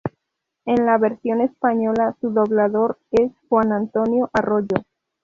En 0.65 0.83
la 0.87 0.97
versión 0.97 1.41
española 1.41 2.15
su 2.19 2.31
doblador 2.31 2.97
es 3.11 3.29
Juan 3.49 3.71
Antonio 3.71 4.31
Arroyo. 4.33 4.77